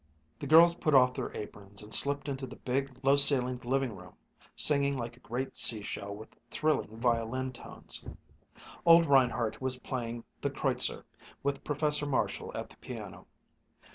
[0.39, 4.15] The girls put off their aprons and slipped into the big, low ceilinged living room,
[4.55, 8.03] singing like a great sea shell with thrilling violin tones.
[8.83, 11.05] Old Reinhardt was playing the Kreutzer,
[11.43, 13.27] with Professor Marshall at the piano.